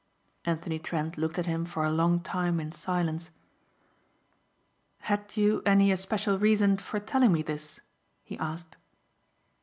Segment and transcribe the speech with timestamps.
[0.45, 3.29] Anthony Trent looked at him for a long time in silence.
[5.01, 7.81] "Had you any especial reason for telling me this?"
[8.23, 8.77] he asked.